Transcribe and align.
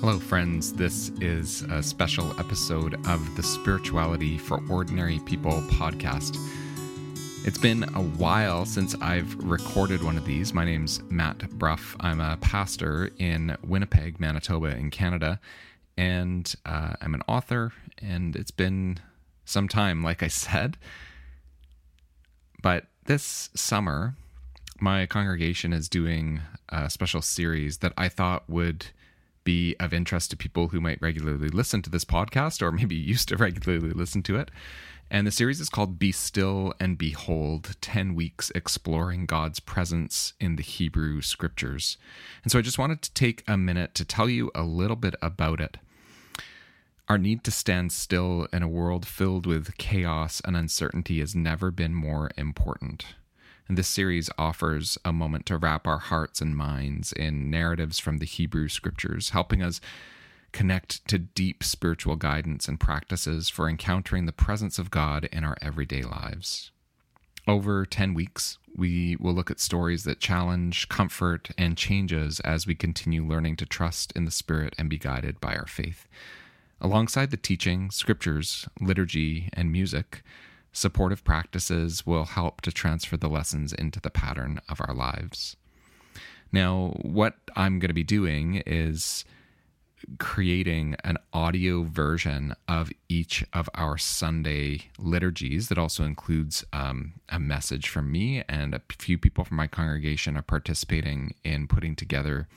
Hello, 0.00 0.18
friends. 0.18 0.74
This 0.74 1.08
is 1.22 1.62
a 1.62 1.82
special 1.82 2.38
episode 2.38 2.94
of 3.08 3.34
the 3.34 3.42
Spirituality 3.42 4.36
for 4.36 4.62
Ordinary 4.68 5.20
People 5.20 5.62
podcast. 5.62 6.36
It's 7.46 7.56
been 7.56 7.82
a 7.94 8.02
while 8.02 8.66
since 8.66 8.94
I've 9.00 9.34
recorded 9.42 10.02
one 10.02 10.18
of 10.18 10.26
these. 10.26 10.52
My 10.52 10.66
name's 10.66 11.02
Matt 11.04 11.48
Brough. 11.52 11.96
I'm 11.98 12.20
a 12.20 12.36
pastor 12.42 13.10
in 13.18 13.56
Winnipeg, 13.64 14.20
Manitoba, 14.20 14.76
in 14.76 14.90
Canada, 14.90 15.40
and 15.96 16.54
uh, 16.66 16.92
I'm 17.00 17.14
an 17.14 17.22
author, 17.26 17.72
and 17.98 18.36
it's 18.36 18.50
been 18.50 18.98
some 19.46 19.66
time, 19.66 20.04
like 20.04 20.22
I 20.22 20.28
said. 20.28 20.76
But 22.62 22.84
this 23.06 23.48
summer, 23.54 24.14
my 24.78 25.06
congregation 25.06 25.72
is 25.72 25.88
doing 25.88 26.42
a 26.68 26.90
special 26.90 27.22
series 27.22 27.78
that 27.78 27.94
I 27.96 28.08
thought 28.10 28.48
would 28.48 28.88
be 29.46 29.76
of 29.78 29.94
interest 29.94 30.30
to 30.30 30.36
people 30.36 30.68
who 30.68 30.80
might 30.80 31.00
regularly 31.00 31.48
listen 31.48 31.80
to 31.80 31.88
this 31.88 32.04
podcast 32.04 32.60
or 32.60 32.72
maybe 32.72 32.94
used 33.14 33.28
to 33.28 33.36
regularly 33.36 33.92
listen 33.92 34.22
to 34.24 34.36
it. 34.36 34.50
And 35.08 35.24
the 35.24 35.30
series 35.30 35.60
is 35.60 35.68
called 35.68 36.00
Be 36.00 36.10
Still 36.10 36.74
and 36.80 36.98
Behold 36.98 37.76
10 37.80 38.16
Weeks 38.16 38.50
Exploring 38.56 39.24
God's 39.24 39.60
Presence 39.60 40.32
in 40.40 40.56
the 40.56 40.64
Hebrew 40.64 41.22
Scriptures. 41.22 41.96
And 42.42 42.50
so 42.50 42.58
I 42.58 42.62
just 42.62 42.78
wanted 42.78 43.02
to 43.02 43.14
take 43.14 43.44
a 43.46 43.56
minute 43.56 43.94
to 43.94 44.04
tell 44.04 44.28
you 44.28 44.50
a 44.52 44.64
little 44.64 44.96
bit 44.96 45.14
about 45.22 45.60
it. 45.60 45.76
Our 47.08 47.18
need 47.18 47.44
to 47.44 47.52
stand 47.52 47.92
still 47.92 48.48
in 48.52 48.64
a 48.64 48.68
world 48.68 49.06
filled 49.06 49.46
with 49.46 49.78
chaos 49.78 50.42
and 50.44 50.56
uncertainty 50.56 51.20
has 51.20 51.36
never 51.36 51.70
been 51.70 51.94
more 51.94 52.32
important. 52.36 53.06
And 53.68 53.76
this 53.76 53.88
series 53.88 54.30
offers 54.38 54.96
a 55.04 55.12
moment 55.12 55.46
to 55.46 55.58
wrap 55.58 55.86
our 55.86 55.98
hearts 55.98 56.40
and 56.40 56.56
minds 56.56 57.12
in 57.12 57.50
narratives 57.50 57.98
from 57.98 58.18
the 58.18 58.26
Hebrew 58.26 58.68
scriptures, 58.68 59.30
helping 59.30 59.62
us 59.62 59.80
connect 60.52 61.06
to 61.08 61.18
deep 61.18 61.64
spiritual 61.64 62.16
guidance 62.16 62.68
and 62.68 62.78
practices 62.78 63.48
for 63.48 63.68
encountering 63.68 64.26
the 64.26 64.32
presence 64.32 64.78
of 64.78 64.90
God 64.90 65.28
in 65.32 65.44
our 65.44 65.56
everyday 65.60 66.02
lives. 66.02 66.70
Over 67.48 67.84
10 67.84 68.14
weeks, 68.14 68.58
we 68.74 69.16
will 69.16 69.32
look 69.34 69.50
at 69.50 69.60
stories 69.60 70.04
that 70.04 70.20
challenge, 70.20 70.88
comfort, 70.88 71.50
and 71.56 71.76
change 71.76 72.12
us 72.12 72.40
as 72.40 72.66
we 72.66 72.74
continue 72.74 73.24
learning 73.24 73.56
to 73.56 73.66
trust 73.66 74.12
in 74.16 74.24
the 74.24 74.30
Spirit 74.30 74.74
and 74.78 74.90
be 74.90 74.98
guided 74.98 75.40
by 75.40 75.54
our 75.54 75.66
faith. 75.66 76.08
Alongside 76.80 77.30
the 77.30 77.36
teaching, 77.36 77.90
scriptures, 77.90 78.68
liturgy, 78.80 79.48
and 79.52 79.72
music, 79.72 80.22
supportive 80.76 81.24
practices 81.24 82.04
will 82.04 82.26
help 82.26 82.60
to 82.60 82.70
transfer 82.70 83.16
the 83.16 83.30
lessons 83.30 83.72
into 83.72 83.98
the 83.98 84.10
pattern 84.10 84.60
of 84.68 84.78
our 84.86 84.94
lives. 84.94 85.56
Now, 86.52 86.98
what 87.00 87.34
I'm 87.56 87.78
going 87.78 87.88
to 87.88 87.94
be 87.94 88.04
doing 88.04 88.62
is 88.66 89.24
creating 90.18 90.94
an 91.02 91.16
audio 91.32 91.82
version 91.82 92.54
of 92.68 92.92
each 93.08 93.42
of 93.54 93.70
our 93.74 93.96
Sunday 93.96 94.90
liturgies 94.98 95.68
that 95.68 95.78
also 95.78 96.04
includes 96.04 96.62
um, 96.74 97.14
a 97.30 97.40
message 97.40 97.88
from 97.88 98.12
me, 98.12 98.44
and 98.46 98.74
a 98.74 98.82
few 98.98 99.16
people 99.16 99.44
from 99.44 99.56
my 99.56 99.66
congregation 99.66 100.36
are 100.36 100.42
participating 100.42 101.34
in 101.42 101.66
putting 101.66 101.96
together 101.96 102.48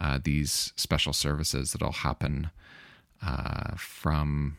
uh, 0.00 0.20
these 0.22 0.72
special 0.76 1.12
services 1.12 1.72
that'll 1.72 1.90
happen 1.90 2.50
uh, 3.20 3.74
from 3.76 4.56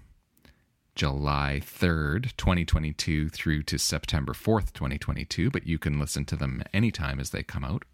July 1.00 1.62
3rd, 1.64 2.36
2022 2.36 3.30
through 3.30 3.64
to 3.64 3.80
September 3.80 4.34
4th, 4.34 4.74
2022, 4.74 5.50
but 5.50 5.66
you 5.66 5.80
can 5.80 5.98
listen 5.98 6.26
to 6.26 6.36
them 6.36 6.62
anytime 6.74 7.22
as 7.22 7.30
they 7.30 7.42
come 7.42 7.64
out. 7.64 7.86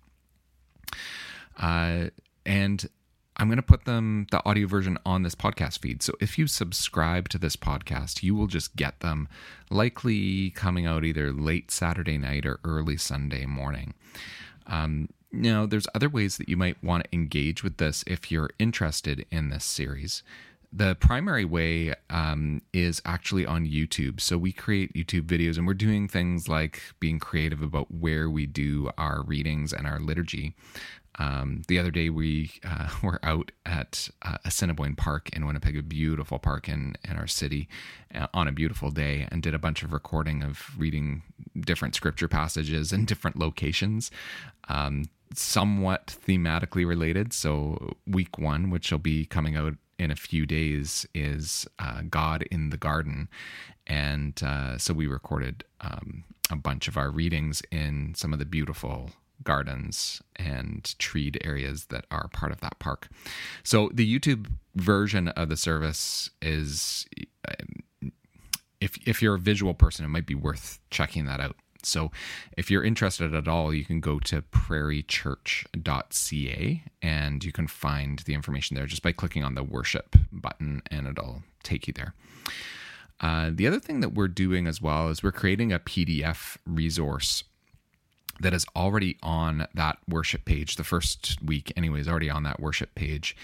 Uh, 1.56 2.06
and 2.47 2.89
I'm 3.38 3.47
going 3.47 3.58
to 3.58 3.62
put 3.62 3.86
them, 3.86 4.25
the 4.31 4.44
audio 4.44 4.66
version, 4.66 4.97
on 5.06 5.22
this 5.22 5.36
podcast 5.36 5.78
feed. 5.81 6.02
So 6.02 6.14
if 6.20 6.39
you 6.39 6.47
subscribe 6.47 7.30
to 7.30 7.38
this 7.38 7.56
podcast, 7.56 8.24
you 8.24 8.34
will 8.34 8.47
just 8.47 8.75
get 8.75 9.02
them 9.02 9.28
likely 9.69 10.50
coming 10.50 10.88
out 10.88 11.06
either 11.06 11.31
late 11.31 11.69
Saturday 11.69 12.18
night 12.18 12.44
or 12.44 12.59
early 12.63 12.97
Sunday 12.97 13.46
morning. 13.46 13.94
Um, 14.66 15.09
now, 15.31 15.68
there's 15.68 15.88
other 15.94 16.09
ways 16.09 16.38
that 16.38 16.50
you 16.50 16.57
might 16.57 16.84
want 16.84 17.03
to 17.03 17.13
engage 17.13 17.63
with 17.63 17.78
this 17.78 18.03
if 18.07 18.31
you're 18.31 18.50
interested 18.57 19.28
in 19.30 19.50
this 19.50 19.63
series 19.63 20.24
the 20.75 20.96
primary 20.96 21.46
way 21.46 21.94
um, 22.09 22.62
is 22.74 23.02
actually 23.06 23.46
on 23.46 23.66
YouTube. 23.66 24.19
So 24.19 24.38
we 24.38 24.52
create 24.52 24.94
YouTube 24.94 25.24
videos 25.24 25.58
and 25.58 25.66
we're 25.66 25.74
doing 25.74 26.09
things 26.09 26.50
like 26.50 26.81
being 27.00 27.18
creative 27.18 27.62
about 27.62 27.90
where 27.91 28.30
we 28.30 28.46
do 28.46 28.91
our 28.97 29.24
readings 29.24 29.72
and 29.72 29.88
our 29.88 30.00
liturgy. 30.00 30.53
Um, 31.18 31.62
the 31.69 31.80
other 31.80 31.91
day 31.91 32.09
we 32.09 32.52
uh, 32.66 32.90
were 33.03 33.22
out 33.24 33.52
at 33.66 34.09
uh, 34.22 34.38
Assiniboine 34.44 34.97
Park 34.97 35.30
in 35.30 35.46
Winnipeg, 35.46 35.78
a 35.78 35.81
beautiful 35.81 36.40
park 36.40 36.68
in, 36.68 36.96
in 37.07 37.16
our 37.16 37.28
city, 37.28 37.69
uh, 38.13 38.28
on 38.34 38.50
a 38.50 38.52
beautiful 38.52 38.92
day, 38.92 39.30
and 39.31 39.42
did 39.42 39.53
a 39.53 39.59
bunch 39.59 39.81
of 39.81 39.94
recording 39.94 40.44
of 40.44 40.78
reading 40.78 41.24
different 41.57 41.96
scripture 41.96 42.28
passages 42.28 42.92
in 42.92 43.06
different 43.06 43.40
locations. 43.40 44.12
Um, 44.68 45.06
somewhat 45.34 46.18
thematically 46.28 46.86
related. 46.86 47.34
So, 47.34 47.96
week 48.06 48.38
one, 48.38 48.69
which 48.69 48.92
will 48.92 49.00
be 49.00 49.25
coming 49.25 49.56
out 49.56 49.75
in 49.97 50.11
a 50.11 50.16
few 50.16 50.45
days 50.45 51.06
is 51.13 51.67
uh, 51.79 52.01
God 52.09 52.44
in 52.51 52.69
the 52.69 52.78
Garden. 52.78 53.29
And 53.88 54.41
uh, 54.44 54.78
so 54.78 54.94
we 54.94 55.07
recorded 55.07 55.63
um, 55.81 56.23
a 56.51 56.56
bunch 56.56 56.88
of 56.88 56.97
our 56.97 57.09
readings 57.09 57.61
in 57.72 58.13
some 58.16 58.33
of 58.33 58.39
the 58.39 58.45
beautiful 58.45 59.11
gardens 59.44 60.22
and 60.35 60.97
treed 60.97 61.39
areas 61.44 61.85
that 61.85 62.06
are 62.09 62.28
part 62.29 62.51
of 62.51 62.61
that 62.61 62.79
park. 62.79 63.07
So 63.63 63.89
the 63.94 64.19
YouTube 64.19 64.47
version 64.75 65.29
of 65.29 65.50
the 65.50 65.57
service 65.57 66.29
is. 66.41 67.06
If, 68.81 68.97
if 69.07 69.22
you're 69.22 69.35
a 69.35 69.39
visual 69.39 69.73
person, 69.73 70.06
it 70.06 70.09
might 70.09 70.27
be 70.27 70.35
worth 70.35 70.79
checking 70.91 71.25
that 71.25 71.39
out. 71.39 71.56
So 71.85 72.12
if 72.57 72.72
you're 72.72 72.84
interested 72.84 73.34
at 73.34 73.47
all, 73.47 73.73
you 73.73 73.85
can 73.85 74.00
go 74.00 74.19
to 74.19 74.41
prairiechurch.ca 74.41 76.84
and 77.01 77.44
you 77.44 77.51
can 77.51 77.68
find 77.68 78.19
the 78.19 78.34
information 78.34 78.75
there 78.75 78.85
just 78.85 79.03
by 79.03 79.12
clicking 79.12 79.44
on 79.44 79.56
the 79.56 79.63
worship 79.63 80.16
button 80.31 80.81
and 80.91 81.07
it'll 81.07 81.44
take 81.63 81.88
you 81.88 81.94
there. 81.94 82.13
Uh, 83.22 83.50
the 83.53 83.66
other 83.66 83.79
thing 83.79 84.01
that 84.01 84.13
we're 84.13 84.28
doing 84.28 84.68
as 84.68 84.81
well 84.81 85.07
is 85.09 85.24
we're 85.24 85.31
creating 85.31 85.72
a 85.72 85.79
PDF 85.79 86.57
resource 86.66 87.45
that 88.41 88.53
is 88.53 88.66
already 88.75 89.18
on 89.24 89.66
that 89.74 89.97
worship 90.07 90.45
page. 90.45 90.75
The 90.75 90.84
first 90.84 91.41
week, 91.41 91.72
anyway, 91.78 92.01
is 92.01 92.07
already 92.07 92.29
on 92.29 92.44
that 92.44 92.59
worship 92.59 92.94
page. 92.95 93.35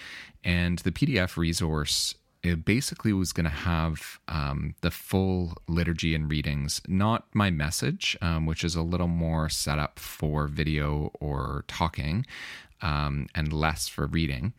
And 0.43 0.79
the 0.79 0.91
PDF 0.91 1.37
resource 1.37 2.15
it 2.43 2.65
basically 2.65 3.13
was 3.13 3.33
going 3.33 3.45
to 3.45 3.49
have 3.49 4.19
um, 4.27 4.73
the 4.81 4.91
full 4.91 5.53
liturgy 5.67 6.15
and 6.15 6.29
readings, 6.29 6.81
not 6.87 7.27
my 7.33 7.51
message, 7.51 8.17
um, 8.21 8.45
which 8.45 8.63
is 8.63 8.75
a 8.75 8.81
little 8.81 9.07
more 9.07 9.47
set 9.47 9.77
up 9.77 9.99
for 9.99 10.47
video 10.47 11.11
or 11.19 11.63
talking 11.67 12.25
um, 12.81 13.27
and 13.35 13.53
less 13.53 13.87
for 13.87 14.07
reading. 14.07 14.53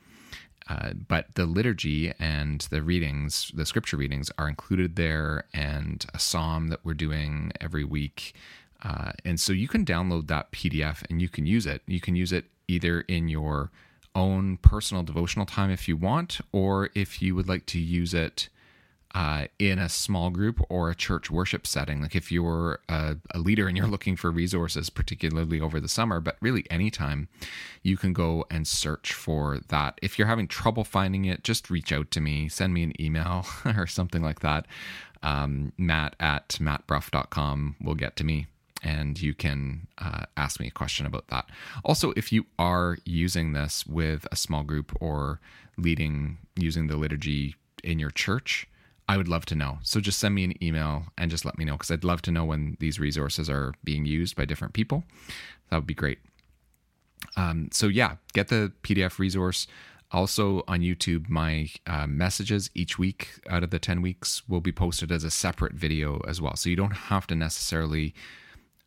Uh, 0.68 0.92
but 0.92 1.34
the 1.34 1.44
liturgy 1.44 2.12
and 2.20 2.62
the 2.70 2.82
readings, 2.82 3.50
the 3.52 3.66
scripture 3.66 3.96
readings, 3.96 4.30
are 4.38 4.48
included 4.48 4.94
there, 4.94 5.44
and 5.52 6.06
a 6.14 6.20
psalm 6.20 6.68
that 6.68 6.84
we're 6.84 6.94
doing 6.94 7.50
every 7.60 7.84
week. 7.84 8.32
Uh, 8.84 9.10
and 9.24 9.40
so 9.40 9.52
you 9.52 9.66
can 9.66 9.84
download 9.84 10.28
that 10.28 10.52
PDF 10.52 11.02
and 11.10 11.20
you 11.20 11.28
can 11.28 11.46
use 11.46 11.66
it. 11.66 11.82
You 11.86 12.00
can 12.00 12.14
use 12.14 12.32
it 12.32 12.44
either 12.68 13.00
in 13.02 13.28
your 13.28 13.70
own 14.14 14.58
personal 14.58 15.02
devotional 15.02 15.46
time 15.46 15.70
if 15.70 15.88
you 15.88 15.96
want, 15.96 16.40
or 16.52 16.90
if 16.94 17.22
you 17.22 17.34
would 17.34 17.48
like 17.48 17.66
to 17.66 17.78
use 17.78 18.14
it 18.14 18.48
uh, 19.14 19.46
in 19.58 19.78
a 19.78 19.88
small 19.88 20.30
group 20.30 20.60
or 20.68 20.90
a 20.90 20.94
church 20.94 21.30
worship 21.30 21.66
setting. 21.66 22.00
Like 22.00 22.14
if 22.14 22.32
you're 22.32 22.80
a, 22.88 23.16
a, 23.34 23.38
leader 23.38 23.68
and 23.68 23.76
you're 23.76 23.86
looking 23.86 24.16
for 24.16 24.30
resources, 24.30 24.88
particularly 24.88 25.60
over 25.60 25.80
the 25.80 25.88
summer, 25.88 26.20
but 26.20 26.36
really 26.40 26.64
anytime, 26.70 27.28
you 27.82 27.96
can 27.96 28.12
go 28.12 28.46
and 28.50 28.66
search 28.66 29.12
for 29.12 29.58
that. 29.68 29.98
If 30.02 30.18
you're 30.18 30.28
having 30.28 30.48
trouble 30.48 30.84
finding 30.84 31.26
it, 31.26 31.44
just 31.44 31.68
reach 31.68 31.92
out 31.92 32.10
to 32.12 32.20
me, 32.20 32.48
send 32.48 32.72
me 32.72 32.82
an 32.84 33.00
email 33.00 33.46
or 33.64 33.86
something 33.86 34.22
like 34.22 34.40
that. 34.40 34.66
Um, 35.22 35.72
Matt 35.76 36.16
at 36.18 36.48
mattbrough.com 36.60 37.76
will 37.82 37.94
get 37.94 38.16
to 38.16 38.24
me 38.24 38.46
and 38.82 39.20
you 39.20 39.34
can 39.34 39.86
uh, 39.98 40.24
ask 40.36 40.60
me 40.60 40.66
a 40.66 40.72
question 40.72 41.06
about 41.06 41.28
that. 41.28 41.46
Also, 41.84 42.12
if 42.16 42.32
you 42.32 42.46
are 42.58 42.98
using 43.04 43.52
this 43.52 43.86
with 43.86 44.26
a 44.32 44.36
small 44.36 44.62
group 44.62 44.92
or 45.00 45.40
leading 45.76 46.38
using 46.56 46.86
the 46.88 46.96
liturgy 46.96 47.56
in 47.82 47.98
your 47.98 48.10
church, 48.10 48.66
I 49.08 49.16
would 49.16 49.28
love 49.28 49.44
to 49.46 49.54
know. 49.54 49.78
So 49.82 50.00
just 50.00 50.18
send 50.18 50.34
me 50.34 50.44
an 50.44 50.62
email 50.62 51.04
and 51.18 51.30
just 51.30 51.44
let 51.44 51.58
me 51.58 51.64
know 51.64 51.74
because 51.74 51.90
I'd 51.90 52.04
love 52.04 52.22
to 52.22 52.30
know 52.30 52.44
when 52.44 52.76
these 52.80 53.00
resources 53.00 53.50
are 53.50 53.74
being 53.84 54.04
used 54.04 54.36
by 54.36 54.44
different 54.44 54.74
people. 54.74 55.04
That 55.70 55.76
would 55.76 55.86
be 55.86 55.94
great. 55.94 56.18
Um, 57.36 57.68
so, 57.72 57.86
yeah, 57.88 58.16
get 58.32 58.48
the 58.48 58.72
PDF 58.82 59.18
resource. 59.18 59.66
Also 60.10 60.62
on 60.68 60.80
YouTube, 60.80 61.28
my 61.28 61.70
uh, 61.86 62.06
messages 62.06 62.68
each 62.74 62.98
week 62.98 63.40
out 63.48 63.62
of 63.62 63.70
the 63.70 63.78
10 63.78 64.02
weeks 64.02 64.46
will 64.46 64.60
be 64.60 64.72
posted 64.72 65.10
as 65.10 65.24
a 65.24 65.30
separate 65.30 65.72
video 65.72 66.20
as 66.28 66.40
well. 66.40 66.54
So 66.54 66.68
you 66.68 66.76
don't 66.76 66.90
have 66.92 67.26
to 67.28 67.34
necessarily 67.34 68.14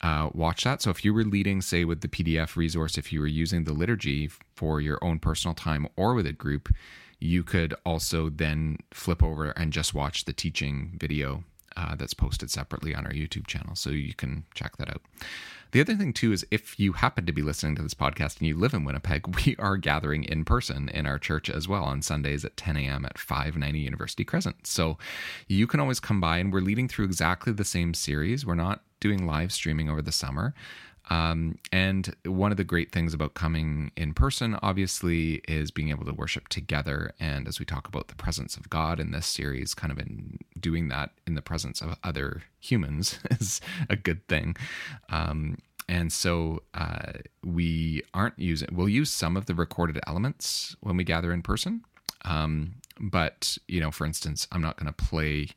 uh, 0.02 0.30
watch 0.34 0.64
that. 0.64 0.82
So 0.82 0.90
if 0.92 1.06
you 1.06 1.14
were 1.14 1.24
leading, 1.24 1.62
say, 1.62 1.86
with 1.86 2.02
the 2.02 2.08
PDF 2.08 2.56
resource, 2.56 2.98
if 2.98 3.12
you 3.12 3.20
were 3.20 3.28
using 3.28 3.64
the 3.64 3.74
liturgy 3.74 4.30
for 4.56 4.82
your 4.82 5.00
own 5.02 5.20
personal 5.20 5.56
time 5.56 5.88
or 5.96 6.14
with 6.14 6.28
a 6.28 6.34
group, 6.34 6.74
you 7.20 7.44
could 7.44 7.74
also 7.86 8.30
then 8.30 8.78
flip 8.92 9.24
over 9.24 9.52
and 9.52 9.72
just 9.72 9.94
watch 9.94 10.26
the 10.26 10.34
teaching 10.34 10.94
video 11.00 11.44
uh, 11.78 11.96
that's 11.96 12.14
posted 12.14 12.50
separately 12.50 12.96
on 12.96 13.06
our 13.06 13.12
YouTube 13.12 13.48
channel. 13.48 13.76
So 13.76 13.90
you 13.90 14.14
can 14.14 14.46
check 14.54 14.78
that 14.78 14.90
out. 14.90 15.02
The 15.72 15.82
other 15.82 15.96
thing, 15.96 16.14
too, 16.14 16.32
is 16.32 16.46
if 16.52 16.80
you 16.80 16.94
happen 16.94 17.26
to 17.26 17.34
be 17.34 17.42
listening 17.42 17.76
to 17.76 17.82
this 17.82 17.94
podcast 17.94 18.40
and 18.40 18.48
you 18.48 18.56
live 18.56 18.74
in 18.74 18.86
Winnipeg, 18.86 19.36
we 19.46 19.56
are 19.60 19.78
gathering 19.78 20.24
in 20.24 20.46
person 20.46 20.90
in 20.90 21.06
our 21.06 21.20
church 21.20 21.50
as 21.50 21.68
well 21.68 21.84
on 21.84 22.02
Sundays 22.02 22.46
at 22.46 22.56
10 22.56 22.78
a.m. 22.78 23.06
at 23.06 23.18
590 23.18 23.80
University 23.80 24.24
Crescent. 24.24 24.68
So 24.68 24.98
you 25.48 25.68
can 25.68 25.80
always 25.80 26.00
come 26.00 26.22
by, 26.22 26.38
and 26.38 26.54
we're 26.54 26.62
leading 26.62 26.88
through 26.88 27.06
exactly 27.06 27.52
the 27.52 27.66
same 27.66 27.94
series. 27.94 28.46
We're 28.46 28.56
not 28.56 28.84
doing 29.00 29.26
live 29.28 29.52
streaming 29.52 29.90
over 29.90 30.02
the 30.02 30.12
summer. 30.12 30.54
Um, 31.10 31.60
and 31.72 32.16
one 32.26 32.52
of 32.52 32.58
the 32.58 32.64
great 32.64 32.92
things 32.92 33.14
about 33.14 33.36
coming 33.36 33.92
in 33.96 34.14
person, 34.14 34.58
obviously, 34.62 35.36
is 35.48 35.72
being 35.72 35.90
able 35.90 36.06
to 36.06 36.14
worship 36.14 36.48
together. 36.48 37.14
And 37.20 37.48
as 37.48 37.60
we 37.60 37.66
talk 37.66 37.88
about 37.88 38.08
the 38.08 38.16
presence 38.16 38.58
of 38.58 38.70
God 38.70 39.00
in 39.00 39.12
this 39.12 39.28
series, 39.28 39.74
kind 39.74 39.92
of 39.92 40.00
in 40.00 40.40
doing 40.60 40.88
that 40.90 41.12
in 41.28 41.36
the 41.36 41.42
presence 41.42 41.82
of 41.82 41.98
other 42.04 42.44
humans 42.60 43.20
is 43.32 43.62
a 43.90 43.96
good 43.96 44.28
thing. 44.28 44.56
Um, 45.10 45.60
and 45.88 46.12
so 46.12 46.64
uh, 46.74 47.14
we 47.44 48.02
aren't 48.14 48.40
using, 48.40 48.70
we'll 48.72 48.90
use 48.90 49.12
some 49.12 49.38
of 49.38 49.46
the 49.46 49.54
recorded 49.54 50.00
elements 50.08 50.76
when 50.82 50.98
we 50.98 51.04
gather 51.04 51.32
in 51.32 51.44
person. 51.44 51.84
Um, 52.24 52.76
but, 53.00 53.58
you 53.68 53.80
know, 53.80 53.92
for 53.92 54.06
instance, 54.06 54.48
I'm 54.52 54.62
not 54.62 54.78
going 54.78 54.92
to 54.92 55.06
play 55.06 55.50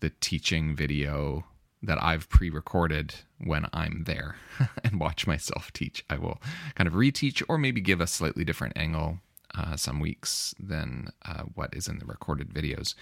the 0.00 0.10
teaching 0.20 0.76
video 0.76 1.44
that 1.82 2.02
I've 2.02 2.28
pre 2.28 2.50
recorded 2.50 3.14
when 3.38 3.66
I'm 3.72 4.04
there 4.04 4.36
and 4.84 5.00
watch 5.00 5.26
myself 5.26 5.72
teach. 5.72 6.04
I 6.08 6.18
will 6.18 6.40
kind 6.74 6.86
of 6.86 6.94
reteach 6.94 7.42
or 7.48 7.58
maybe 7.58 7.80
give 7.80 8.00
a 8.00 8.06
slightly 8.06 8.44
different 8.44 8.76
angle 8.76 9.18
uh, 9.54 9.76
some 9.76 10.00
weeks 10.00 10.54
than 10.58 11.08
uh, 11.24 11.42
what 11.54 11.74
is 11.74 11.88
in 11.88 11.98
the 11.98 12.06
recorded 12.06 12.50
videos. 12.50 12.94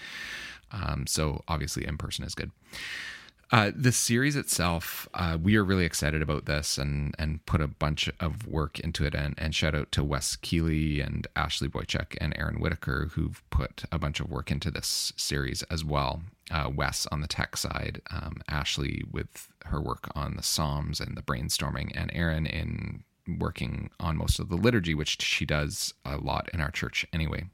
Um, 0.71 1.05
so 1.07 1.43
obviously, 1.47 1.85
in 1.85 1.97
person 1.97 2.25
is 2.25 2.35
good. 2.35 2.51
Uh, 3.51 3.69
the 3.75 3.91
series 3.91 4.37
itself, 4.37 5.09
uh, 5.13 5.37
we 5.41 5.57
are 5.57 5.63
really 5.63 5.83
excited 5.83 6.21
about 6.21 6.45
this 6.45 6.77
and 6.77 7.13
and 7.19 7.45
put 7.45 7.59
a 7.59 7.67
bunch 7.67 8.09
of 8.21 8.47
work 8.47 8.79
into 8.79 9.05
it. 9.05 9.13
And, 9.13 9.35
and 9.37 9.53
shout 9.53 9.75
out 9.75 9.91
to 9.91 10.05
Wes 10.05 10.37
Keeley 10.37 11.01
and 11.01 11.27
Ashley 11.35 11.67
Boychuk 11.67 12.15
and 12.21 12.33
Erin 12.37 12.61
Whitaker, 12.61 13.09
who've 13.11 13.43
put 13.49 13.83
a 13.91 13.99
bunch 13.99 14.21
of 14.21 14.29
work 14.29 14.51
into 14.51 14.71
this 14.71 15.11
series 15.17 15.63
as 15.63 15.83
well. 15.83 16.21
Uh, 16.49 16.69
Wes 16.73 17.07
on 17.11 17.19
the 17.19 17.27
tech 17.27 17.57
side, 17.57 18.01
um, 18.09 18.37
Ashley 18.47 19.03
with 19.11 19.49
her 19.65 19.81
work 19.81 20.09
on 20.15 20.37
the 20.37 20.43
Psalms 20.43 21.01
and 21.01 21.17
the 21.17 21.21
brainstorming, 21.21 21.91
and 21.93 22.09
Erin 22.13 22.45
in 22.45 23.03
working 23.37 23.89
on 23.99 24.17
most 24.17 24.39
of 24.39 24.47
the 24.47 24.55
liturgy, 24.55 24.93
which 24.93 25.21
she 25.21 25.45
does 25.45 25.93
a 26.05 26.15
lot 26.15 26.49
in 26.53 26.61
our 26.61 26.71
church 26.71 27.05
anyway. 27.11 27.45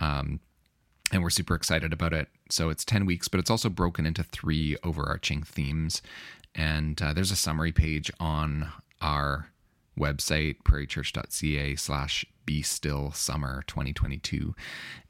Um, 0.00 0.40
and 1.12 1.22
we're 1.22 1.30
super 1.30 1.54
excited 1.54 1.92
about 1.92 2.12
it. 2.12 2.28
So 2.50 2.68
it's 2.68 2.84
10 2.84 3.06
weeks, 3.06 3.28
but 3.28 3.40
it's 3.40 3.50
also 3.50 3.68
broken 3.68 4.06
into 4.06 4.22
three 4.22 4.76
overarching 4.84 5.42
themes. 5.42 6.02
And 6.54 7.00
uh, 7.00 7.12
there's 7.12 7.30
a 7.30 7.36
summary 7.36 7.72
page 7.72 8.10
on 8.20 8.70
our 9.00 9.48
website, 9.98 10.56
prairiechurch.ca 10.64 11.76
slash 11.76 12.24
be 12.46 12.62
still 12.62 13.12
summer 13.12 13.62
2022. 13.66 14.54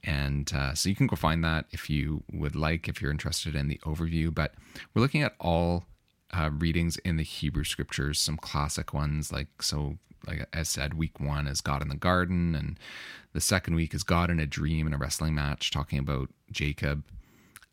And 0.03 0.53
uh, 0.55 0.75
so 0.75 0.89
you 0.89 0.95
can 0.95 1.07
go 1.07 1.17
find 1.17 1.43
that 1.45 1.67
if 1.71 1.91
you 1.91 2.23
would 2.33 2.55
like, 2.55 2.89
if 2.89 3.03
you're 3.03 3.11
interested 3.11 3.55
in 3.55 3.69
the 3.69 3.81
overview. 3.85 4.33
But 4.33 4.55
we're 4.93 5.03
looking 5.03 5.23
at 5.23 5.35
all 5.41 5.85
uh, 6.33 6.51
readings 6.53 6.97
in 6.99 7.17
the 7.17 7.23
Hebrew 7.23 7.65
scriptures, 7.65 8.21
some 8.21 8.37
classic 8.37 8.93
ones 8.93 9.33
like 9.33 9.63
so 9.63 9.99
like 10.27 10.49
I 10.55 10.63
said, 10.63 10.95
week 10.95 11.21
one 11.21 11.47
is 11.47 11.61
God 11.61 11.83
in 11.83 11.89
the 11.89 11.97
garden, 11.97 12.55
and 12.55 12.79
the 13.35 13.43
second 13.43 13.75
week 13.75 13.93
is 13.93 14.03
God 14.03 14.31
in 14.31 14.41
a 14.41 14.47
dream 14.47 14.87
in 14.87 14.95
a 14.95 14.99
wrestling 14.99 15.35
match, 15.35 15.71
talking 15.71 15.99
about 15.99 16.31
Jacob. 16.51 17.05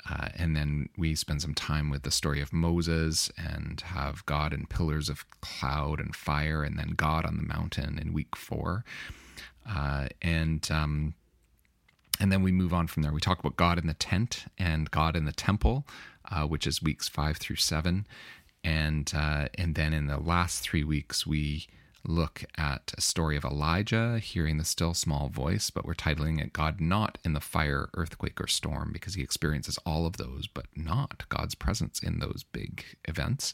Uh, 0.09 0.29
and 0.35 0.55
then 0.55 0.89
we 0.97 1.13
spend 1.15 1.41
some 1.41 1.53
time 1.53 1.89
with 1.89 2.03
the 2.03 2.11
story 2.11 2.41
of 2.41 2.51
Moses 2.51 3.31
and 3.37 3.81
have 3.81 4.25
God 4.25 4.53
in 4.53 4.65
pillars 4.65 5.09
of 5.09 5.25
cloud 5.41 5.99
and 5.99 6.15
fire, 6.15 6.63
and 6.63 6.77
then 6.77 6.93
God 6.95 7.25
on 7.25 7.37
the 7.37 7.43
mountain 7.43 7.99
in 7.99 8.13
week 8.13 8.35
four. 8.35 8.83
Uh, 9.67 10.07
and 10.21 10.67
um, 10.71 11.13
and 12.19 12.31
then 12.31 12.43
we 12.43 12.51
move 12.51 12.73
on 12.73 12.87
from 12.87 13.03
there. 13.03 13.11
We 13.11 13.21
talk 13.21 13.39
about 13.39 13.55
God 13.55 13.77
in 13.77 13.87
the 13.87 13.93
tent 13.93 14.45
and 14.57 14.89
God 14.91 15.15
in 15.15 15.25
the 15.25 15.31
temple, 15.31 15.85
uh, 16.29 16.45
which 16.45 16.65
is 16.65 16.81
weeks 16.81 17.07
five 17.07 17.37
through 17.37 17.57
seven, 17.57 18.07
and 18.63 19.11
uh, 19.15 19.47
and 19.55 19.75
then 19.75 19.93
in 19.93 20.07
the 20.07 20.19
last 20.19 20.61
three 20.61 20.83
weeks 20.83 21.27
we 21.27 21.67
look 22.05 22.43
at 22.57 22.93
a 22.97 23.01
story 23.01 23.37
of 23.37 23.43
Elijah 23.43 24.19
hearing 24.19 24.57
the 24.57 24.65
still 24.65 24.93
small 24.93 25.29
voice, 25.29 25.69
but 25.69 25.85
we're 25.85 25.93
titling 25.93 26.41
it 26.41 26.53
God 26.53 26.81
Not 26.81 27.17
in 27.23 27.33
the 27.33 27.39
Fire, 27.39 27.89
Earthquake, 27.93 28.39
or 28.41 28.47
Storm 28.47 28.91
because 28.91 29.15
he 29.15 29.21
experiences 29.21 29.77
all 29.85 30.05
of 30.05 30.17
those, 30.17 30.47
but 30.47 30.65
not 30.75 31.25
God's 31.29 31.55
presence 31.55 31.99
in 32.01 32.19
those 32.19 32.43
big 32.51 32.85
events. 33.05 33.53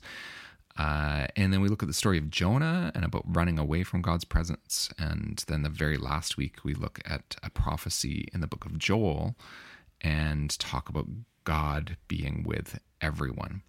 Uh, 0.77 1.25
and 1.35 1.51
then 1.51 1.61
we 1.61 1.69
look 1.69 1.81
at 1.81 1.87
the 1.87 1.93
story 1.93 2.17
of 2.17 2.29
Jonah 2.29 2.91
and 2.93 3.03
about 3.03 3.23
running 3.25 3.57
away 3.57 3.83
from 3.83 4.01
God's 4.01 4.25
presence. 4.25 4.89
And 4.99 5.43
then 5.47 5.63
the 5.63 5.69
very 5.69 5.97
last 5.97 6.37
week, 6.37 6.63
we 6.63 6.73
look 6.73 6.99
at 7.05 7.35
a 7.41 7.49
prophecy 7.49 8.27
in 8.33 8.41
the 8.41 8.47
book 8.47 8.65
of 8.65 8.77
Joel 8.77 9.35
and 10.01 10.57
talk 10.59 10.87
about 10.87 11.07
God 11.43 11.97
being 12.07 12.43
with 12.43 12.79
everyone 13.01 13.63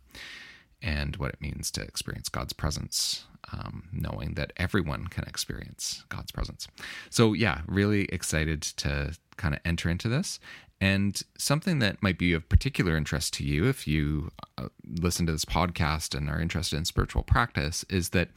and 0.82 1.16
what 1.16 1.30
it 1.30 1.40
means 1.40 1.70
to 1.72 1.82
experience 1.82 2.28
God's 2.28 2.52
presence, 2.52 3.24
um, 3.52 3.88
knowing 3.92 4.34
that 4.34 4.52
everyone 4.56 5.06
can 5.08 5.24
experience 5.24 6.04
God's 6.08 6.30
presence. 6.30 6.68
So, 7.10 7.32
yeah, 7.32 7.62
really 7.66 8.04
excited 8.06 8.62
to 8.62 9.16
kind 9.36 9.54
of 9.54 9.60
enter 9.64 9.88
into 9.88 10.08
this. 10.08 10.38
And 10.80 11.20
something 11.36 11.80
that 11.80 12.02
might 12.02 12.18
be 12.18 12.32
of 12.32 12.48
particular 12.48 12.96
interest 12.96 13.34
to 13.34 13.44
you 13.44 13.66
if 13.66 13.88
you 13.88 14.30
uh, 14.56 14.68
listen 14.86 15.26
to 15.26 15.32
this 15.32 15.44
podcast 15.44 16.16
and 16.16 16.30
are 16.30 16.40
interested 16.40 16.76
in 16.76 16.84
spiritual 16.84 17.24
practice 17.24 17.84
is 17.88 18.10
that 18.10 18.28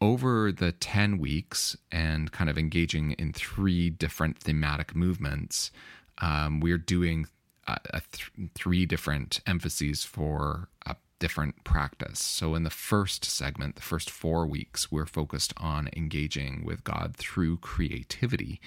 over 0.00 0.52
the 0.52 0.72
10 0.72 1.18
weeks 1.18 1.76
and 1.90 2.30
kind 2.30 2.48
of 2.48 2.58
engaging 2.58 3.12
in 3.12 3.32
three 3.32 3.90
different 3.90 4.38
thematic 4.38 4.94
movements, 4.94 5.72
um, 6.18 6.60
we're 6.60 6.78
doing 6.78 7.26
uh, 7.66 7.76
th- 8.12 8.30
three 8.54 8.86
different 8.86 9.40
emphases 9.46 10.04
for 10.04 10.68
a 10.86 10.94
different 11.24 11.64
practice. 11.64 12.18
So, 12.18 12.54
in 12.54 12.64
the 12.64 12.70
first 12.70 13.24
segment, 13.24 13.76
the 13.76 13.80
first 13.80 14.10
four 14.10 14.46
weeks, 14.46 14.92
we're 14.92 15.06
focused 15.06 15.54
on 15.56 15.88
engaging 15.96 16.66
with 16.66 16.84
God 16.84 17.16
through 17.16 17.56
creativity 17.56 18.60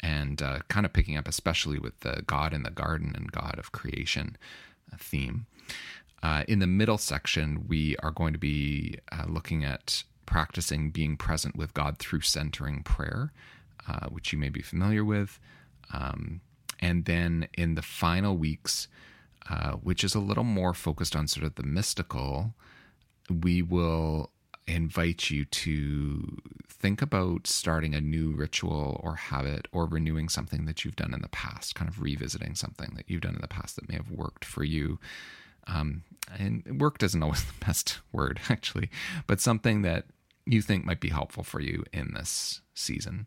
and 0.00 0.42
uh, 0.42 0.58
kind 0.66 0.84
of 0.84 0.92
picking 0.92 1.16
up, 1.16 1.28
especially 1.28 1.78
with 1.78 2.00
the 2.00 2.24
God 2.26 2.52
in 2.52 2.64
the 2.64 2.72
garden 2.72 3.12
and 3.14 3.30
God 3.30 3.60
of 3.60 3.70
creation 3.70 4.36
uh, 4.92 4.96
theme. 4.98 5.46
Uh, 6.20 6.42
in 6.48 6.58
the 6.58 6.66
middle 6.66 6.98
section, 6.98 7.64
we 7.68 7.96
are 7.98 8.10
going 8.10 8.32
to 8.32 8.40
be 8.40 8.98
uh, 9.12 9.26
looking 9.28 9.64
at 9.64 10.02
practicing 10.26 10.90
being 10.90 11.16
present 11.16 11.54
with 11.54 11.74
God 11.74 11.98
through 11.98 12.22
centering 12.22 12.82
prayer, 12.82 13.32
uh, 13.86 14.08
which 14.08 14.32
you 14.32 14.38
may 14.40 14.48
be 14.48 14.62
familiar 14.62 15.04
with. 15.04 15.38
Um, 15.92 16.40
and 16.80 17.04
then 17.04 17.46
in 17.56 17.76
the 17.76 17.82
final 17.82 18.36
weeks, 18.36 18.88
uh, 19.48 19.72
which 19.72 20.04
is 20.04 20.14
a 20.14 20.20
little 20.20 20.44
more 20.44 20.74
focused 20.74 21.14
on 21.14 21.28
sort 21.28 21.46
of 21.46 21.54
the 21.56 21.62
mystical, 21.62 22.54
we 23.28 23.62
will 23.62 24.30
invite 24.66 25.30
you 25.30 25.44
to 25.44 26.38
think 26.68 27.02
about 27.02 27.46
starting 27.46 27.94
a 27.94 28.00
new 28.00 28.32
ritual 28.32 29.00
or 29.02 29.16
habit 29.16 29.68
or 29.72 29.86
renewing 29.86 30.28
something 30.28 30.64
that 30.64 30.84
you've 30.84 30.96
done 30.96 31.12
in 31.12 31.20
the 31.20 31.28
past, 31.28 31.74
kind 31.74 31.88
of 31.88 32.00
revisiting 32.00 32.54
something 32.54 32.92
that 32.96 33.04
you've 33.08 33.20
done 33.20 33.34
in 33.34 33.40
the 33.40 33.48
past 33.48 33.76
that 33.76 33.88
may 33.88 33.96
have 33.96 34.10
worked 34.10 34.44
for 34.44 34.64
you. 34.64 34.98
Um, 35.66 36.02
and 36.38 36.80
worked 36.80 37.02
isn't 37.02 37.22
always 37.22 37.44
the 37.58 37.64
best 37.64 37.98
word, 38.12 38.40
actually, 38.48 38.90
but 39.26 39.40
something 39.40 39.82
that 39.82 40.06
you 40.46 40.62
think 40.62 40.84
might 40.84 41.00
be 41.00 41.08
helpful 41.08 41.42
for 41.42 41.60
you 41.60 41.84
in 41.92 42.12
this 42.14 42.60
season. 42.74 43.26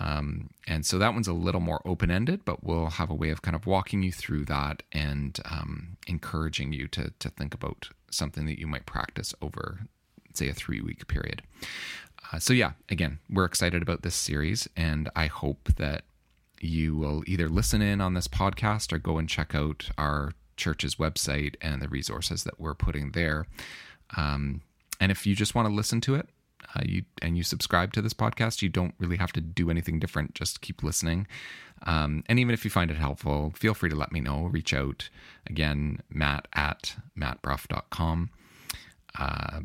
Um, 0.00 0.50
and 0.66 0.86
so 0.86 0.98
that 0.98 1.14
one's 1.14 1.28
a 1.28 1.32
little 1.32 1.60
more 1.60 1.80
open 1.84 2.10
ended, 2.10 2.44
but 2.44 2.62
we'll 2.62 2.90
have 2.90 3.10
a 3.10 3.14
way 3.14 3.30
of 3.30 3.42
kind 3.42 3.56
of 3.56 3.66
walking 3.66 4.02
you 4.02 4.12
through 4.12 4.44
that 4.46 4.82
and 4.92 5.40
um, 5.44 5.96
encouraging 6.06 6.72
you 6.72 6.86
to, 6.88 7.12
to 7.18 7.28
think 7.30 7.54
about 7.54 7.88
something 8.10 8.46
that 8.46 8.58
you 8.58 8.66
might 8.66 8.86
practice 8.86 9.34
over, 9.42 9.80
say, 10.34 10.48
a 10.48 10.54
three 10.54 10.80
week 10.80 11.08
period. 11.08 11.42
Uh, 12.32 12.38
so, 12.38 12.52
yeah, 12.52 12.72
again, 12.88 13.18
we're 13.30 13.44
excited 13.44 13.82
about 13.82 14.02
this 14.02 14.14
series, 14.14 14.68
and 14.76 15.08
I 15.16 15.26
hope 15.26 15.70
that 15.76 16.02
you 16.60 16.96
will 16.96 17.22
either 17.26 17.48
listen 17.48 17.80
in 17.82 18.00
on 18.00 18.14
this 18.14 18.28
podcast 18.28 18.92
or 18.92 18.98
go 18.98 19.18
and 19.18 19.28
check 19.28 19.54
out 19.54 19.90
our 19.96 20.32
church's 20.56 20.96
website 20.96 21.54
and 21.62 21.80
the 21.80 21.88
resources 21.88 22.44
that 22.44 22.60
we're 22.60 22.74
putting 22.74 23.12
there. 23.12 23.46
Um, 24.16 24.62
and 25.00 25.12
if 25.12 25.26
you 25.26 25.34
just 25.34 25.54
want 25.54 25.68
to 25.68 25.74
listen 25.74 26.00
to 26.02 26.16
it, 26.16 26.28
uh, 26.74 26.80
you 26.84 27.04
and 27.22 27.36
you 27.36 27.42
subscribe 27.42 27.92
to 27.94 28.02
this 28.02 28.14
podcast, 28.14 28.62
you 28.62 28.68
don't 28.68 28.94
really 28.98 29.16
have 29.16 29.32
to 29.32 29.40
do 29.40 29.70
anything 29.70 29.98
different. 29.98 30.34
Just 30.34 30.60
keep 30.60 30.82
listening. 30.82 31.26
Um, 31.84 32.24
and 32.28 32.38
even 32.38 32.52
if 32.52 32.64
you 32.64 32.70
find 32.70 32.90
it 32.90 32.96
helpful, 32.96 33.52
feel 33.56 33.74
free 33.74 33.90
to 33.90 33.96
let 33.96 34.12
me 34.12 34.20
know. 34.20 34.44
Reach 34.46 34.74
out 34.74 35.08
again, 35.46 36.00
matt 36.10 36.48
at 36.52 36.96
mattbrough.com. 37.18 38.30
Uh, 39.18 39.60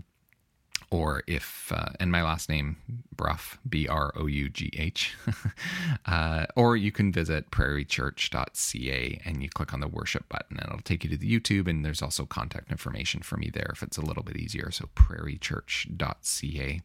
or 0.94 1.24
if, 1.26 1.72
uh, 1.76 1.90
and 2.00 2.12
my 2.12 2.22
last 2.22 2.48
name, 2.50 2.78
Brough, 3.16 3.58
B 3.68 3.88
R 3.88 4.14
O 4.16 4.28
U 4.28 4.48
G 4.48 4.70
H. 4.78 5.16
uh, 6.06 6.46
or 6.56 6.78
you 6.78 6.92
can 6.92 7.12
visit 7.12 7.50
prairiechurch.ca 7.50 9.22
and 9.26 9.42
you 9.42 9.50
click 9.50 9.74
on 9.74 9.80
the 9.80 9.88
worship 9.88 10.30
button 10.30 10.60
and 10.60 10.68
it'll 10.70 10.82
take 10.84 11.04
you 11.04 11.10
to 11.10 11.18
the 11.18 11.40
YouTube. 11.40 11.68
And 11.68 11.84
there's 11.84 12.04
also 12.04 12.26
contact 12.28 12.70
information 12.70 13.22
for 13.22 13.38
me 13.38 13.50
there 13.52 13.72
if 13.74 13.82
it's 13.82 13.98
a 13.98 14.06
little 14.06 14.22
bit 14.22 14.38
easier. 14.38 14.70
So 14.70 14.88
prairiechurch.ca 14.96 16.82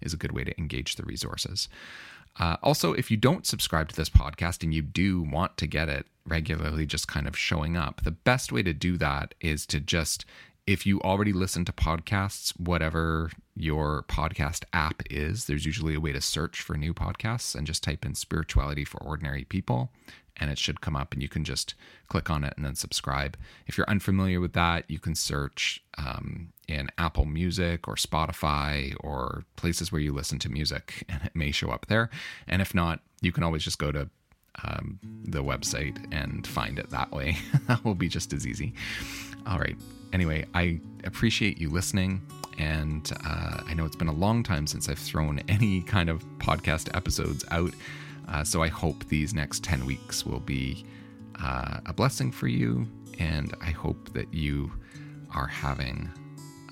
is 0.00 0.12
a 0.12 0.16
good 0.16 0.32
way 0.32 0.42
to 0.42 0.58
engage 0.58 0.96
the 0.96 1.04
resources. 1.04 1.68
Uh, 2.40 2.56
also, 2.62 2.94
if 2.94 3.10
you 3.10 3.16
don't 3.16 3.46
subscribe 3.46 3.88
to 3.90 3.94
this 3.94 4.10
podcast 4.10 4.64
and 4.64 4.74
you 4.74 4.82
do 4.82 5.22
want 5.22 5.56
to 5.58 5.66
get 5.68 5.88
it 5.88 6.06
regularly, 6.26 6.86
just 6.86 7.06
kind 7.06 7.28
of 7.28 7.36
showing 7.36 7.76
up, 7.76 8.02
the 8.02 8.10
best 8.10 8.50
way 8.50 8.62
to 8.62 8.72
do 8.72 8.96
that 8.96 9.34
is 9.40 9.66
to 9.66 9.78
just 9.78 10.24
if 10.66 10.86
you 10.86 11.00
already 11.00 11.32
listen 11.32 11.64
to 11.64 11.72
podcasts, 11.72 12.58
whatever 12.58 13.30
your 13.56 14.04
podcast 14.08 14.64
app 14.72 15.02
is, 15.10 15.46
there's 15.46 15.66
usually 15.66 15.94
a 15.94 16.00
way 16.00 16.12
to 16.12 16.20
search 16.20 16.62
for 16.62 16.76
new 16.76 16.94
podcasts 16.94 17.54
and 17.54 17.66
just 17.66 17.82
type 17.82 18.04
in 18.04 18.14
spirituality 18.14 18.84
for 18.84 19.02
ordinary 19.02 19.44
people 19.44 19.90
and 20.36 20.50
it 20.50 20.58
should 20.58 20.80
come 20.80 20.96
up 20.96 21.12
and 21.12 21.22
you 21.22 21.28
can 21.28 21.44
just 21.44 21.74
click 22.08 22.30
on 22.30 22.44
it 22.44 22.54
and 22.56 22.64
then 22.64 22.74
subscribe. 22.74 23.36
If 23.66 23.76
you're 23.76 23.88
unfamiliar 23.88 24.40
with 24.40 24.54
that, 24.54 24.84
you 24.88 24.98
can 24.98 25.14
search 25.14 25.82
um, 25.98 26.52
in 26.68 26.90
Apple 26.98 27.26
Music 27.26 27.86
or 27.86 27.94
Spotify 27.94 28.94
or 29.00 29.44
places 29.56 29.92
where 29.92 30.00
you 30.00 30.12
listen 30.12 30.38
to 30.40 30.48
music 30.48 31.04
and 31.08 31.22
it 31.22 31.36
may 31.36 31.50
show 31.50 31.70
up 31.70 31.86
there. 31.86 32.10
And 32.46 32.62
if 32.62 32.74
not, 32.74 33.00
you 33.20 33.32
can 33.32 33.44
always 33.44 33.62
just 33.62 33.78
go 33.78 33.92
to 33.92 34.08
um, 34.64 34.98
the 35.24 35.42
website 35.42 35.96
and 36.12 36.46
find 36.46 36.78
it 36.78 36.90
that 36.90 37.10
way. 37.12 37.36
that 37.68 37.84
will 37.84 37.94
be 37.94 38.08
just 38.08 38.32
as 38.32 38.46
easy. 38.46 38.74
All 39.46 39.58
right 39.58 39.76
anyway, 40.12 40.44
I 40.54 40.80
appreciate 41.04 41.58
you 41.58 41.70
listening. 41.70 42.20
And 42.58 43.10
uh, 43.24 43.62
I 43.66 43.74
know 43.74 43.84
it's 43.84 43.96
been 43.96 44.08
a 44.08 44.12
long 44.12 44.42
time 44.42 44.66
since 44.66 44.88
I've 44.88 44.98
thrown 44.98 45.40
any 45.48 45.82
kind 45.82 46.10
of 46.10 46.22
podcast 46.38 46.94
episodes 46.94 47.44
out. 47.50 47.72
Uh, 48.28 48.44
so 48.44 48.62
I 48.62 48.68
hope 48.68 49.08
these 49.08 49.34
next 49.34 49.64
10 49.64 49.84
weeks 49.86 50.24
will 50.24 50.40
be 50.40 50.84
uh, 51.40 51.80
a 51.86 51.92
blessing 51.92 52.30
for 52.30 52.46
you. 52.46 52.86
And 53.18 53.54
I 53.60 53.70
hope 53.70 54.12
that 54.12 54.32
you 54.32 54.70
are 55.34 55.46
having 55.46 56.10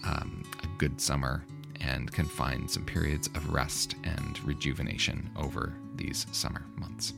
um, 0.04 0.44
a 0.62 0.66
good 0.78 1.00
summer 1.00 1.44
and 1.80 2.12
can 2.12 2.26
find 2.26 2.70
some 2.70 2.84
periods 2.84 3.28
of 3.28 3.52
rest 3.52 3.96
and 4.04 4.38
rejuvenation 4.44 5.30
over 5.36 5.72
these 5.96 6.26
summer 6.30 6.62
months. 6.76 7.14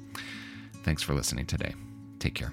Thanks 0.83 1.03
for 1.03 1.15
listening 1.15 1.47
today. 1.47 1.75
Take 2.19 2.35
care. 2.35 2.53